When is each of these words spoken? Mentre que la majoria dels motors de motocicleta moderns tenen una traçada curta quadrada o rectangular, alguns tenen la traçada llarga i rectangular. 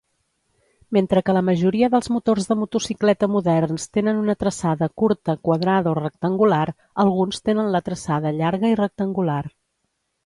Mentre 0.95 1.21
que 1.25 1.33
la 1.37 1.43
majoria 1.49 1.89
dels 1.95 2.09
motors 2.13 2.47
de 2.51 2.57
motocicleta 2.61 3.29
moderns 3.33 3.85
tenen 3.97 4.23
una 4.23 4.37
traçada 4.45 4.89
curta 5.03 5.35
quadrada 5.49 5.93
o 5.93 5.97
rectangular, 6.01 6.65
alguns 7.05 7.45
tenen 7.51 7.71
la 7.77 7.83
traçada 7.91 8.33
llarga 8.41 8.73
i 8.75 8.81
rectangular. 8.85 9.41